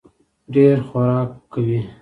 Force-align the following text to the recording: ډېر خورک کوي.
ډېر 0.53 0.75
خورک 0.87 1.29
کوي. 1.53 1.79